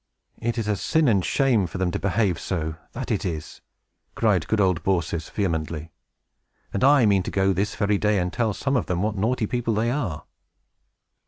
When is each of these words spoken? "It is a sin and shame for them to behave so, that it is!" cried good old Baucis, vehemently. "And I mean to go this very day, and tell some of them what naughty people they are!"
"It 0.41 0.57
is 0.57 0.67
a 0.67 0.75
sin 0.75 1.07
and 1.07 1.23
shame 1.23 1.67
for 1.67 1.77
them 1.77 1.91
to 1.91 1.99
behave 1.99 2.39
so, 2.39 2.73
that 2.93 3.11
it 3.11 3.23
is!" 3.23 3.61
cried 4.15 4.47
good 4.47 4.59
old 4.59 4.81
Baucis, 4.81 5.29
vehemently. 5.29 5.91
"And 6.73 6.83
I 6.83 7.05
mean 7.05 7.21
to 7.21 7.29
go 7.29 7.53
this 7.53 7.75
very 7.75 7.99
day, 7.99 8.17
and 8.17 8.33
tell 8.33 8.53
some 8.55 8.75
of 8.75 8.87
them 8.87 9.03
what 9.03 9.15
naughty 9.15 9.45
people 9.45 9.75
they 9.75 9.91
are!" 9.91 10.23